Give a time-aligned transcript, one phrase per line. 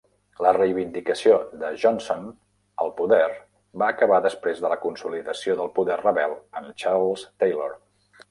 [0.43, 2.23] La reivindicació de Johnson
[2.85, 3.27] al poder
[3.83, 7.77] va acabar després de la consolidació del poder rebel amb Charles Taylor.